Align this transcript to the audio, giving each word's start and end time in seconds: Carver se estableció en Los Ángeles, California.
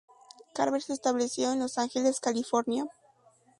Carver 0.55 0.81
se 0.81 0.93
estableció 0.93 1.51
en 1.51 1.59
Los 1.59 1.77
Ángeles, 1.77 2.19
California. 2.21 2.85